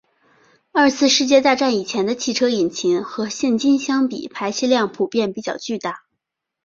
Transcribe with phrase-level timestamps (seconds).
[0.71, 6.05] 二次世界大战以前的汽车引擎和现今相比排气量普遍比较巨大。